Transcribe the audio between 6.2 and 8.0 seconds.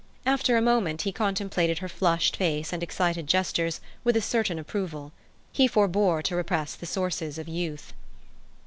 to repress the sources of youth.